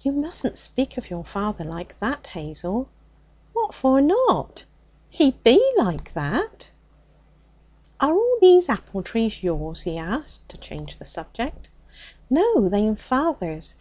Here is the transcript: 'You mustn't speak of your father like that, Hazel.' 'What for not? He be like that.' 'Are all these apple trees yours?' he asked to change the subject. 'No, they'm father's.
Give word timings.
'You 0.00 0.12
mustn't 0.12 0.56
speak 0.56 0.96
of 0.98 1.10
your 1.10 1.24
father 1.24 1.64
like 1.64 1.98
that, 1.98 2.28
Hazel.' 2.28 2.88
'What 3.52 3.74
for 3.74 4.00
not? 4.00 4.64
He 5.10 5.32
be 5.32 5.60
like 5.76 6.14
that.' 6.14 6.70
'Are 7.98 8.12
all 8.14 8.38
these 8.40 8.68
apple 8.68 9.02
trees 9.02 9.42
yours?' 9.42 9.80
he 9.80 9.98
asked 9.98 10.48
to 10.50 10.58
change 10.58 11.00
the 11.00 11.04
subject. 11.04 11.68
'No, 12.30 12.68
they'm 12.68 12.94
father's. 12.94 13.74